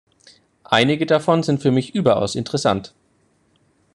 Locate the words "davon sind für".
1.05-1.69